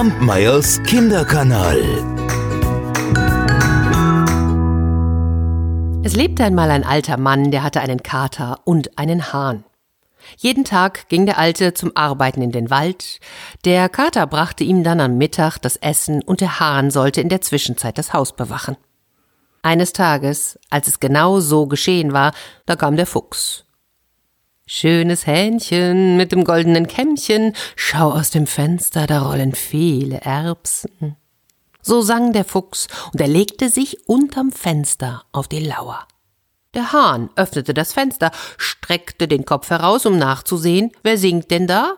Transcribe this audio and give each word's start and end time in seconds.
Kampmeyers 0.00 0.82
Kinderkanal. 0.84 1.78
Es 6.02 6.16
lebte 6.16 6.42
einmal 6.42 6.70
ein 6.70 6.84
alter 6.84 7.18
Mann, 7.18 7.50
der 7.50 7.62
hatte 7.62 7.82
einen 7.82 8.02
Kater 8.02 8.60
und 8.64 8.98
einen 8.98 9.34
Hahn. 9.34 9.62
Jeden 10.38 10.64
Tag 10.64 11.10
ging 11.10 11.26
der 11.26 11.36
Alte 11.36 11.74
zum 11.74 11.94
Arbeiten 11.98 12.40
in 12.40 12.50
den 12.50 12.70
Wald, 12.70 13.20
der 13.66 13.90
Kater 13.90 14.26
brachte 14.26 14.64
ihm 14.64 14.84
dann 14.84 15.00
am 15.00 15.18
Mittag 15.18 15.58
das 15.58 15.76
Essen 15.76 16.22
und 16.22 16.40
der 16.40 16.60
Hahn 16.60 16.90
sollte 16.90 17.20
in 17.20 17.28
der 17.28 17.42
Zwischenzeit 17.42 17.98
das 17.98 18.14
Haus 18.14 18.34
bewachen. 18.34 18.78
Eines 19.60 19.92
Tages, 19.92 20.58
als 20.70 20.88
es 20.88 21.00
genau 21.00 21.40
so 21.40 21.66
geschehen 21.66 22.14
war, 22.14 22.32
da 22.64 22.74
kam 22.74 22.96
der 22.96 23.06
Fuchs. 23.06 23.66
Schönes 24.72 25.26
Hähnchen 25.26 26.16
mit 26.16 26.30
dem 26.30 26.44
goldenen 26.44 26.86
Kämmchen, 26.86 27.54
schau 27.74 28.12
aus 28.12 28.30
dem 28.30 28.46
Fenster, 28.46 29.08
da 29.08 29.22
rollen 29.22 29.52
viele 29.52 30.20
Erbsen. 30.20 31.16
So 31.82 32.02
sang 32.02 32.32
der 32.32 32.44
Fuchs, 32.44 32.86
und 33.12 33.20
er 33.20 33.26
legte 33.26 33.68
sich 33.68 34.06
unterm 34.08 34.52
Fenster 34.52 35.24
auf 35.32 35.48
die 35.48 35.58
Lauer. 35.58 36.06
Der 36.74 36.92
Hahn 36.92 37.30
öffnete 37.34 37.74
das 37.74 37.92
Fenster, 37.92 38.30
streckte 38.58 39.26
den 39.26 39.44
Kopf 39.44 39.70
heraus, 39.70 40.06
um 40.06 40.16
nachzusehen, 40.16 40.92
wer 41.02 41.18
singt 41.18 41.50
denn 41.50 41.66
da? 41.66 41.96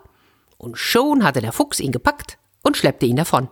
Und 0.56 0.78
schon 0.78 1.24
hatte 1.24 1.42
der 1.42 1.52
Fuchs 1.52 1.78
ihn 1.78 1.92
gepackt 1.92 2.38
und 2.62 2.78
schleppte 2.78 3.04
ihn 3.04 3.16
davon. 3.16 3.50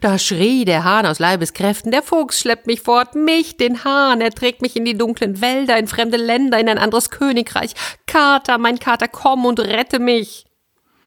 Da 0.00 0.18
schrie 0.18 0.64
der 0.64 0.84
Hahn 0.84 1.06
aus 1.06 1.18
Leibeskräften, 1.18 1.90
der 1.90 2.02
Fuchs 2.02 2.40
schleppt 2.40 2.66
mich 2.66 2.80
fort, 2.80 3.14
mich, 3.14 3.56
den 3.56 3.84
Hahn, 3.84 4.20
er 4.20 4.30
trägt 4.30 4.62
mich 4.62 4.76
in 4.76 4.84
die 4.84 4.96
dunklen 4.96 5.40
Wälder, 5.40 5.78
in 5.78 5.86
fremde 5.86 6.16
Länder, 6.16 6.58
in 6.58 6.68
ein 6.68 6.78
anderes 6.78 7.10
Königreich. 7.10 7.72
Kater, 8.06 8.58
mein 8.58 8.78
Kater, 8.78 9.08
komm 9.08 9.46
und 9.46 9.60
rette 9.60 9.98
mich. 9.98 10.44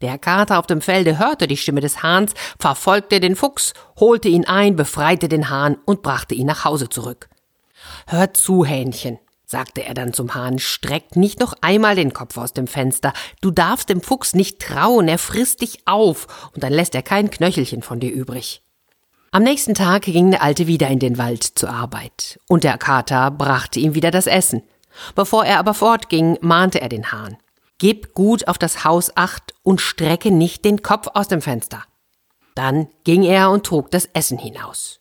Der 0.02 0.18
Kater 0.18 0.60
auf 0.60 0.68
dem 0.68 0.82
Felde 0.82 1.18
hörte 1.18 1.48
die 1.48 1.58
Stimme 1.58 1.80
des 1.80 2.04
Hahns, 2.04 2.34
verfolgte 2.60 3.20
den 3.20 3.36
Fuchs, 3.36 3.74
holte 4.00 4.28
ihn 4.28 4.46
ein, 4.46 4.76
befreite 4.76 5.30
den 5.30 5.50
Hahn 5.50 5.78
und 5.86 6.02
brachte 6.02 6.36
ihn 6.36 6.48
nach 6.48 6.66
Hause 6.66 6.90
zurück. 6.90 7.30
Hör 8.08 8.34
zu, 8.34 8.66
Hähnchen, 8.66 9.20
sagte 9.54 9.84
er 9.84 9.94
dann 9.94 10.14
zum 10.14 10.34
Hahn, 10.34 10.58
streck 10.58 11.16
nicht 11.16 11.40
noch 11.40 11.54
einmal 11.62 11.96
den 11.96 12.12
Kopf 12.12 12.38
aus 12.38 12.54
dem 12.54 12.66
Fenster. 12.66 13.14
Du 13.40 13.52
darfst 13.52 13.88
dem 13.88 14.02
Fuchs 14.02 14.34
nicht 14.34 14.60
trauen, 14.60 15.08
er 15.08 15.20
frisst 15.20 15.62
dich 15.62 15.88
auf, 15.88 16.50
und 16.56 16.64
dann 16.64 16.74
lässt 16.74 16.96
er 16.96 17.04
kein 17.04 17.30
Knöchelchen 17.30 17.84
von 17.84 18.00
dir 18.00 18.12
übrig. 18.12 18.64
Am 19.30 19.44
nächsten 19.44 19.76
Tag 19.76 20.02
ging 20.02 20.32
der 20.32 20.42
Alte 20.42 20.66
wieder 20.66 20.88
in 20.88 20.98
den 20.98 21.20
Wald 21.20 21.44
zur 21.44 21.70
Arbeit, 21.70 22.40
und 22.50 22.64
der 22.64 22.80
Kater 22.80 23.30
brachte 23.30 23.80
ihm 23.80 23.94
wieder 23.94 24.10
das 24.10 24.26
Essen. 24.26 24.64
Bevor 25.14 25.46
er 25.46 25.60
aber 25.60 25.76
fortging, 25.76 26.40
mahnte 26.42 26.82
er 26.82 26.90
den 26.90 27.12
Hahn. 27.12 27.38
Gib 27.78 28.16
gut 28.16 28.48
auf 28.48 28.58
das 28.58 28.84
Haus 28.84 29.16
acht 29.16 29.54
und 29.62 29.82
strecke 29.82 30.32
nicht 30.32 30.66
den 30.66 30.82
Kopf 30.82 31.10
aus 31.14 31.28
dem 31.28 31.44
Fenster. 31.44 31.84
Dann 32.56 32.88
ging 33.04 33.22
er 33.22 33.52
und 33.52 33.68
trug 33.68 33.92
das 33.92 34.10
Essen 34.14 34.40
hinaus. 34.40 35.00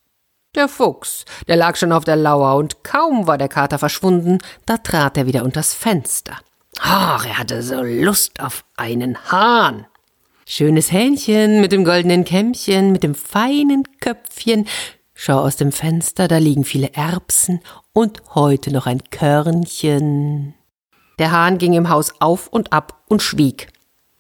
Der 0.55 0.69
Fuchs, 0.69 1.25
der 1.49 1.57
lag 1.57 1.77
schon 1.77 1.93
auf 1.93 2.05
der 2.05 2.17
Lauer, 2.17 2.57
und 2.57 2.85
kaum 2.85 3.27
war 3.27 3.39
der 3.39 3.49
Kater 3.49 3.79
verschwunden, 3.79 4.37
da 4.67 4.77
trat 4.77 5.17
er 5.17 5.27
wieder 5.27 5.45
unters 5.45 5.73
Fenster. 5.73 6.37
Ach, 6.79 7.25
er 7.25 7.39
hatte 7.39 7.63
so 7.63 7.81
Lust 7.83 8.39
auf 8.39 8.63
einen 8.77 9.17
Hahn. 9.31 9.87
Schönes 10.45 10.93
Hähnchen 10.93 11.63
mit 11.63 11.73
dem 11.73 11.85
goldenen 11.85 12.27
Kämmchen, 12.27 12.93
mit 12.93 13.03
dem 13.03 13.15
feinen 13.15 13.85
Köpfchen. 14.01 14.69
Schau 15.15 15.39
aus 15.39 15.57
dem 15.57 15.73
Fenster, 15.73 16.29
da 16.29 16.37
liegen 16.37 16.65
viele 16.65 16.93
Erbsen 16.93 17.61
und 17.95 18.21
heute 18.35 18.73
noch 18.73 18.85
ein 18.85 19.03
Körnchen. 19.11 20.53
Der 21.19 21.31
Hahn 21.31 21.57
ging 21.57 21.73
im 21.73 21.89
Haus 21.89 22.13
auf 22.21 22.49
und 22.49 22.75
ab 22.75 23.05
und 23.09 23.23
schwieg. 23.23 23.69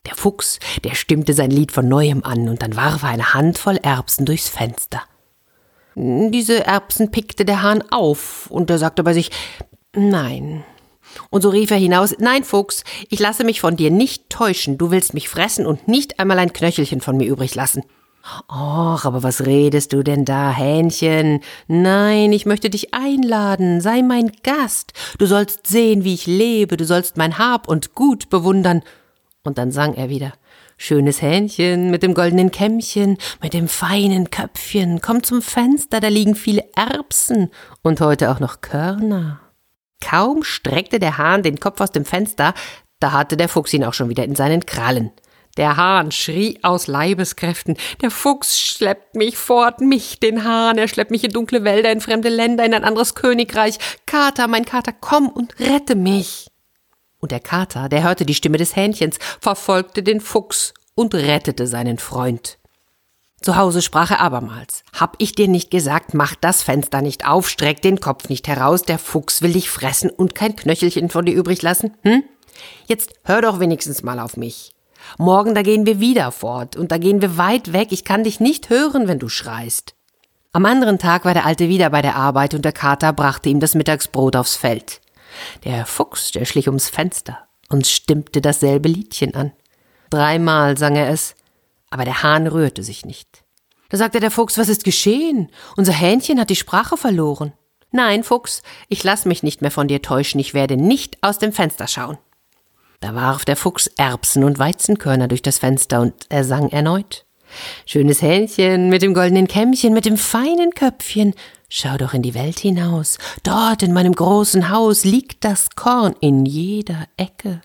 Der 0.06 0.14
Fuchs, 0.14 0.60
der 0.82 0.94
stimmte 0.94 1.34
sein 1.34 1.50
Lied 1.50 1.72
von 1.72 1.88
neuem 1.88 2.24
an, 2.24 2.48
und 2.48 2.62
dann 2.62 2.74
warf 2.74 3.02
er 3.02 3.10
eine 3.10 3.34
Handvoll 3.34 3.76
Erbsen 3.76 4.24
durchs 4.24 4.48
Fenster. 4.48 5.02
Diese 5.94 6.64
Erbsen 6.64 7.10
pickte 7.10 7.44
der 7.44 7.62
Hahn 7.62 7.82
auf, 7.90 8.48
und 8.50 8.70
er 8.70 8.78
sagte 8.78 9.02
bei 9.02 9.12
sich 9.12 9.30
Nein. 9.94 10.64
Und 11.30 11.42
so 11.42 11.50
rief 11.50 11.70
er 11.70 11.76
hinaus 11.76 12.16
Nein, 12.18 12.44
Fuchs, 12.44 12.84
ich 13.10 13.20
lasse 13.20 13.44
mich 13.44 13.60
von 13.60 13.76
dir 13.76 13.90
nicht 13.90 14.30
täuschen, 14.30 14.78
du 14.78 14.90
willst 14.90 15.14
mich 15.14 15.28
fressen 15.28 15.66
und 15.66 15.88
nicht 15.88 16.18
einmal 16.18 16.38
ein 16.38 16.52
Knöchelchen 16.52 17.00
von 17.00 17.16
mir 17.16 17.26
übrig 17.26 17.54
lassen. 17.54 17.82
Och, 18.48 19.04
aber 19.04 19.24
was 19.24 19.46
redest 19.46 19.92
du 19.92 20.04
denn 20.04 20.24
da, 20.24 20.52
Hähnchen? 20.52 21.40
Nein, 21.66 22.32
ich 22.32 22.46
möchte 22.46 22.70
dich 22.70 22.94
einladen, 22.94 23.80
sei 23.80 24.02
mein 24.02 24.30
Gast. 24.44 24.92
Du 25.18 25.26
sollst 25.26 25.66
sehen, 25.66 26.04
wie 26.04 26.14
ich 26.14 26.26
lebe, 26.26 26.76
du 26.76 26.84
sollst 26.84 27.16
mein 27.16 27.38
Hab 27.38 27.68
und 27.68 27.94
Gut 27.94 28.30
bewundern. 28.30 28.82
Und 29.42 29.58
dann 29.58 29.72
sang 29.72 29.94
er 29.94 30.08
wieder. 30.08 30.34
Schönes 30.84 31.22
Hähnchen 31.22 31.92
mit 31.92 32.02
dem 32.02 32.12
goldenen 32.12 32.50
Kämmchen, 32.50 33.16
mit 33.40 33.54
dem 33.54 33.68
feinen 33.68 34.30
Köpfchen, 34.30 35.00
komm 35.00 35.22
zum 35.22 35.40
Fenster, 35.40 36.00
da 36.00 36.08
liegen 36.08 36.34
viele 36.34 36.64
Erbsen 36.74 37.52
und 37.82 38.00
heute 38.00 38.32
auch 38.32 38.40
noch 38.40 38.62
Körner. 38.62 39.40
Kaum 40.04 40.42
streckte 40.42 40.98
der 40.98 41.18
Hahn 41.18 41.44
den 41.44 41.60
Kopf 41.60 41.80
aus 41.80 41.92
dem 41.92 42.04
Fenster, 42.04 42.52
da 42.98 43.12
hatte 43.12 43.36
der 43.36 43.48
Fuchs 43.48 43.72
ihn 43.72 43.84
auch 43.84 43.94
schon 43.94 44.08
wieder 44.08 44.24
in 44.24 44.34
seinen 44.34 44.66
Krallen. 44.66 45.12
Der 45.56 45.76
Hahn 45.76 46.10
schrie 46.10 46.58
aus 46.62 46.88
Leibeskräften. 46.88 47.76
Der 48.00 48.10
Fuchs 48.10 48.58
schleppt 48.58 49.14
mich 49.14 49.36
fort, 49.36 49.80
mich, 49.80 50.18
den 50.18 50.42
Hahn, 50.42 50.78
er 50.78 50.88
schleppt 50.88 51.12
mich 51.12 51.22
in 51.22 51.30
dunkle 51.30 51.62
Wälder, 51.62 51.92
in 51.92 52.00
fremde 52.00 52.28
Länder, 52.28 52.64
in 52.64 52.74
ein 52.74 52.82
anderes 52.82 53.14
Königreich. 53.14 53.78
Kater, 54.06 54.48
mein 54.48 54.64
Kater, 54.64 54.92
komm 54.92 55.28
und 55.28 55.60
rette 55.60 55.94
mich. 55.94 56.48
Und 57.22 57.30
der 57.30 57.40
Kater, 57.40 57.88
der 57.88 58.02
hörte 58.02 58.26
die 58.26 58.34
Stimme 58.34 58.58
des 58.58 58.74
Hähnchens, 58.74 59.16
verfolgte 59.40 60.02
den 60.02 60.20
Fuchs 60.20 60.74
und 60.96 61.14
rettete 61.14 61.68
seinen 61.68 61.98
Freund. 61.98 62.58
Zu 63.40 63.56
Hause 63.56 63.80
sprach 63.80 64.10
er 64.10 64.20
abermals. 64.20 64.82
Hab 64.92 65.14
ich 65.18 65.34
dir 65.34 65.46
nicht 65.46 65.70
gesagt, 65.70 66.14
mach 66.14 66.34
das 66.34 66.62
Fenster 66.62 67.00
nicht 67.00 67.24
auf, 67.26 67.48
streck 67.48 67.80
den 67.80 68.00
Kopf 68.00 68.28
nicht 68.28 68.48
heraus, 68.48 68.82
der 68.82 68.98
Fuchs 68.98 69.40
will 69.40 69.52
dich 69.52 69.70
fressen 69.70 70.10
und 70.10 70.34
kein 70.34 70.56
Knöchelchen 70.56 71.10
von 71.10 71.24
dir 71.24 71.34
übrig 71.34 71.62
lassen, 71.62 71.96
hm? 72.02 72.24
Jetzt 72.86 73.14
hör 73.24 73.40
doch 73.40 73.60
wenigstens 73.60 74.02
mal 74.02 74.18
auf 74.18 74.36
mich. 74.36 74.74
Morgen 75.16 75.54
da 75.54 75.62
gehen 75.62 75.86
wir 75.86 76.00
wieder 76.00 76.32
fort, 76.32 76.76
und 76.76 76.90
da 76.90 76.98
gehen 76.98 77.22
wir 77.22 77.36
weit 77.36 77.72
weg, 77.72 77.88
ich 77.92 78.04
kann 78.04 78.24
dich 78.24 78.40
nicht 78.40 78.68
hören, 78.68 79.06
wenn 79.06 79.20
du 79.20 79.28
schreist. 79.28 79.94
Am 80.52 80.66
anderen 80.66 80.98
Tag 80.98 81.24
war 81.24 81.34
der 81.34 81.46
Alte 81.46 81.68
wieder 81.68 81.90
bei 81.90 82.02
der 82.02 82.16
Arbeit, 82.16 82.54
und 82.54 82.64
der 82.64 82.72
Kater 82.72 83.12
brachte 83.12 83.48
ihm 83.48 83.60
das 83.60 83.74
Mittagsbrot 83.74 84.36
aufs 84.36 84.56
Feld. 84.56 85.00
Der 85.64 85.86
Fuchs, 85.86 86.30
der 86.32 86.44
schlich 86.44 86.68
ums 86.68 86.88
Fenster 86.88 87.46
und 87.68 87.86
stimmte 87.86 88.40
dasselbe 88.40 88.88
Liedchen 88.88 89.34
an. 89.34 89.52
Dreimal 90.10 90.76
sang 90.76 90.96
er 90.96 91.08
es, 91.10 91.34
aber 91.90 92.04
der 92.04 92.22
Hahn 92.22 92.46
rührte 92.46 92.82
sich 92.82 93.04
nicht. 93.04 93.44
Da 93.88 93.98
sagte 93.98 94.20
der 94.20 94.30
Fuchs, 94.30 94.58
was 94.58 94.68
ist 94.68 94.84
geschehen? 94.84 95.50
Unser 95.76 95.92
Hähnchen 95.92 96.40
hat 96.40 96.50
die 96.50 96.56
Sprache 96.56 96.96
verloren. 96.96 97.52
Nein, 97.90 98.24
Fuchs, 98.24 98.62
ich 98.88 99.04
lass 99.04 99.26
mich 99.26 99.42
nicht 99.42 99.60
mehr 99.60 99.70
von 99.70 99.88
dir 99.88 100.00
täuschen, 100.00 100.40
ich 100.40 100.54
werde 100.54 100.76
nicht 100.78 101.18
aus 101.22 101.38
dem 101.38 101.52
Fenster 101.52 101.86
schauen. 101.86 102.18
Da 103.00 103.14
warf 103.14 103.44
der 103.44 103.56
Fuchs 103.56 103.88
Erbsen 103.98 104.44
und 104.44 104.58
Weizenkörner 104.58 105.28
durch 105.28 105.42
das 105.42 105.58
Fenster 105.58 106.00
und 106.00 106.14
er 106.30 106.44
sang 106.44 106.70
erneut. 106.70 107.26
Schönes 107.86 108.22
Hähnchen 108.22 108.88
mit 108.88 109.02
dem 109.02 109.14
goldenen 109.14 109.48
Kämmchen, 109.48 109.92
mit 109.94 110.04
dem 110.04 110.16
feinen 110.16 110.70
Köpfchen, 110.72 111.34
Schau 111.74 111.96
doch 111.96 112.12
in 112.12 112.20
die 112.20 112.34
Welt 112.34 112.58
hinaus. 112.58 113.16
Dort 113.44 113.82
in 113.82 113.94
meinem 113.94 114.14
großen 114.14 114.68
Haus 114.68 115.04
liegt 115.04 115.42
das 115.42 115.70
Korn 115.70 116.14
in 116.20 116.44
jeder 116.44 117.06
Ecke. 117.16 117.62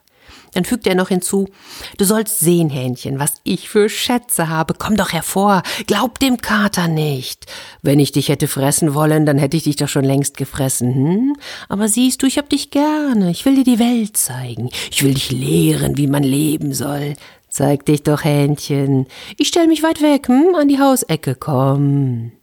Dann 0.54 0.64
fügt 0.64 0.88
er 0.88 0.96
noch 0.96 1.10
hinzu, 1.10 1.50
du 1.98 2.06
sollst 2.06 2.40
sehen, 2.40 2.70
Hähnchen, 2.70 3.20
was 3.20 3.42
ich 3.44 3.68
für 3.70 3.90
Schätze 3.90 4.48
habe. 4.48 4.76
Komm 4.76 4.96
doch 4.96 5.12
hervor, 5.12 5.62
glaub 5.88 6.20
dem 6.20 6.38
Kater 6.38 6.88
nicht. 6.88 7.46
Wenn 7.82 8.00
ich 8.00 8.14
dich 8.14 8.30
hätte 8.30 8.48
fressen 8.48 8.94
wollen, 8.94 9.26
dann 9.26 9.38
hätte 9.38 9.58
ich 9.58 9.64
dich 9.64 9.76
doch 9.76 9.90
schon 9.90 10.06
längst 10.06 10.38
gefressen, 10.38 10.96
hm? 10.96 11.36
Aber 11.68 11.90
siehst 11.90 12.24
du, 12.24 12.28
ich 12.28 12.38
hab 12.38 12.50
dich 12.50 12.72
gerne. 12.72 13.30
Ich 13.30 13.46
will 13.46 13.56
dir 13.56 13.66
die 13.66 13.80
Welt 13.80 14.16
zeigen. 14.16 14.70
Ich 14.90 15.04
will 15.04 15.16
dich 15.16 15.32
lehren, 15.32 15.98
wie 15.98 16.08
man 16.08 16.24
leben 16.24 16.74
soll. 16.74 17.16
Zeig 17.58 17.88
dich 17.88 18.04
doch, 18.04 18.24
Hähnchen. 18.24 19.08
Ich 19.36 19.48
stell 19.48 19.66
mich 19.66 19.82
weit 19.82 20.04
weg, 20.04 20.28
hm? 20.28 20.54
An 20.54 20.68
die 20.68 20.80
Hausecke, 20.80 21.34
komm. 21.34 22.34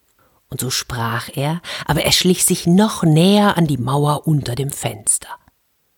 Und 0.51 0.61
so 0.61 0.71
sprach 0.71 1.29
er, 1.33 1.63
aber 1.87 2.03
er 2.03 2.11
schlich 2.11 2.45
sich 2.45 2.67
noch 2.67 3.05
näher 3.05 3.57
an 3.57 3.69
die 3.69 3.79
Mauer 3.79 4.27
unter 4.27 4.57
dem 4.57 4.73
Fenster. 4.73 5.29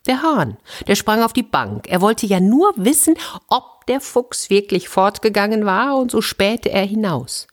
Der 0.04 0.20
Hahn, 0.20 0.58
der 0.86 0.96
sprang 0.96 1.22
auf 1.22 1.32
die 1.32 1.42
Bank. 1.42 1.88
Er 1.88 2.02
wollte 2.02 2.26
ja 2.26 2.40
nur 2.40 2.74
wissen, 2.76 3.14
ob 3.48 3.86
der 3.86 4.02
Fuchs 4.02 4.50
wirklich 4.50 4.90
fortgegangen 4.90 5.64
war, 5.64 5.96
und 5.96 6.10
so 6.10 6.20
spähte 6.20 6.70
er 6.70 6.84
hinaus. 6.84 7.46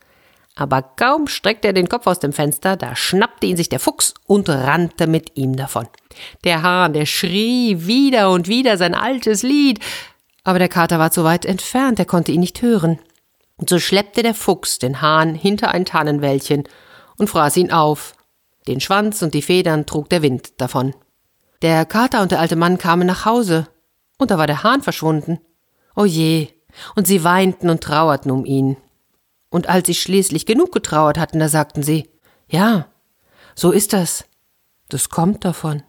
Aber 0.56 0.82
kaum 0.82 1.28
streckte 1.28 1.70
er 1.70 1.74
den 1.74 1.88
Kopf 1.88 2.08
aus 2.08 2.20
dem 2.20 2.34
Fenster, 2.34 2.76
da 2.76 2.94
schnappte 2.98 3.48
ihn 3.48 3.56
sich 3.56 3.70
der 3.70 3.80
Fuchs 3.80 4.16
und 4.28 4.50
rannte 4.50 5.08
mit 5.08 5.38
ihm 5.38 5.56
davon. 5.56 5.88
Der 6.44 6.62
Hahn, 6.62 6.92
der 6.92 7.06
schrie 7.06 7.88
wieder 7.88 8.32
und 8.32 8.50
wieder 8.50 8.78
sein 8.78 8.94
altes 8.94 9.44
Lied, 9.44 9.80
aber 10.44 10.60
der 10.60 10.70
Kater 10.70 11.00
war 11.00 11.12
zu 11.12 11.24
weit 11.24 11.46
entfernt, 11.46 12.00
er 12.00 12.06
konnte 12.06 12.32
ihn 12.32 12.42
nicht 12.42 12.62
hören. 12.62 13.00
Und 13.58 13.70
so 13.70 13.80
schleppte 13.80 14.24
der 14.24 14.34
Fuchs 14.34 14.80
den 14.80 15.02
Hahn 15.02 15.36
hinter 15.36 15.72
ein 15.72 15.86
Tannenwäldchen 15.86 16.64
und 17.18 17.30
fraß 17.30 17.58
ihn 17.58 17.72
auf. 17.72 18.16
Den 18.68 18.82
Schwanz 18.82 19.22
und 19.22 19.34
die 19.34 19.42
Federn 19.42 19.86
trug 19.86 20.10
der 20.10 20.22
Wind 20.22 20.60
davon. 20.60 20.94
Der 21.62 21.86
Kater 21.86 22.22
und 22.22 22.32
der 22.32 22.40
alte 22.40 22.56
Mann 22.56 22.78
kamen 22.78 23.08
nach 23.08 23.26
Hause, 23.26 23.68
und 24.18 24.32
da 24.32 24.38
war 24.38 24.48
der 24.48 24.64
Hahn 24.64 24.82
verschwunden. 24.82 25.40
O 25.96 26.06
je, 26.06 26.50
und 26.96 27.08
sie 27.08 27.24
weinten 27.24 27.70
und 27.70 27.82
trauerten 27.82 28.32
um 28.32 28.46
ihn. 28.46 28.78
Und 29.50 29.70
als 29.70 29.88
sie 29.88 29.94
schließlich 29.94 30.46
genug 30.46 30.72
getrauert 30.72 31.18
hatten, 31.18 31.40
da 31.40 31.48
sagten 31.48 31.84
sie, 31.84 32.10
ja, 32.48 32.88
so 33.56 33.72
ist 33.72 33.94
das. 33.94 34.26
Das 34.90 35.10
kommt 35.10 35.46
davon. 35.46 35.84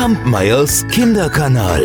Kampmeyers 0.00 0.80
Kinderkanal. 0.88 1.84